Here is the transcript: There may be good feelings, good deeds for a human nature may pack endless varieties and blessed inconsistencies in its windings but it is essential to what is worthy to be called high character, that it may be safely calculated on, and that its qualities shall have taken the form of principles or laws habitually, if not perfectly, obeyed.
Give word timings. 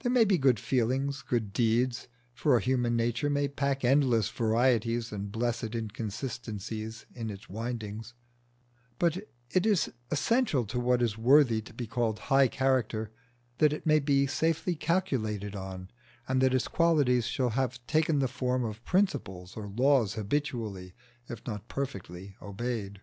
There 0.00 0.12
may 0.12 0.26
be 0.26 0.36
good 0.36 0.60
feelings, 0.60 1.22
good 1.22 1.54
deeds 1.54 2.08
for 2.34 2.58
a 2.58 2.60
human 2.60 2.94
nature 2.94 3.30
may 3.30 3.48
pack 3.48 3.86
endless 3.86 4.28
varieties 4.28 5.12
and 5.12 5.32
blessed 5.32 5.74
inconsistencies 5.74 7.06
in 7.14 7.30
its 7.30 7.48
windings 7.48 8.12
but 8.98 9.16
it 9.48 9.64
is 9.64 9.88
essential 10.10 10.66
to 10.66 10.78
what 10.78 11.00
is 11.00 11.16
worthy 11.16 11.62
to 11.62 11.72
be 11.72 11.86
called 11.86 12.18
high 12.28 12.48
character, 12.48 13.10
that 13.56 13.72
it 13.72 13.86
may 13.86 13.98
be 13.98 14.26
safely 14.26 14.74
calculated 14.74 15.56
on, 15.56 15.88
and 16.28 16.42
that 16.42 16.52
its 16.52 16.68
qualities 16.68 17.26
shall 17.26 17.48
have 17.48 17.80
taken 17.86 18.18
the 18.18 18.28
form 18.28 18.62
of 18.62 18.84
principles 18.84 19.56
or 19.56 19.66
laws 19.68 20.12
habitually, 20.16 20.92
if 21.30 21.46
not 21.46 21.66
perfectly, 21.66 22.36
obeyed. 22.42 23.00